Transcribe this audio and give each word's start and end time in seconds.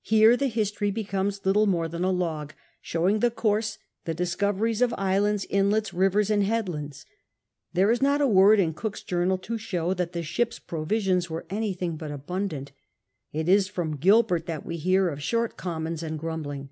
Here 0.00 0.38
the 0.38 0.46
history 0.46 0.90
becomes 0.90 1.44
little 1.44 1.66
moie 1.66 1.86
than 1.86 2.02
a 2.02 2.10
log, 2.10 2.54
showing 2.80 3.18
the 3.18 3.30
course, 3.30 3.76
the 4.06 4.14
discoveries 4.14 4.80
of 4.80 4.92
isLinds, 4.96 5.44
inlets, 5.50 5.92
rivers, 5.92 6.30
and 6.30 6.44
headlands. 6.44 7.04
There 7.74 7.90
is 7.90 8.00
not 8.00 8.22
a 8.22 8.26
word 8.26 8.58
in 8.58 8.72
Cook's 8.72 9.02
journal 9.02 9.36
to 9.36 9.58
show 9.58 9.94
lhat 9.94 10.12
the 10.12 10.22
ship's 10.22 10.58
provisions 10.58 11.26
w^ere 11.26 11.44
anything 11.50 11.98
but 11.98 12.10
abundant. 12.10 12.72
It 13.34 13.50
is 13.50 13.68
from 13.68 13.96
Gilbert 13.98 14.46
tliat 14.46 14.64
wc 14.64 14.78
hear 14.78 15.10
of 15.10 15.22
short 15.22 15.58
commons 15.58 16.02
and 16.02 16.18
grumbling. 16.18 16.70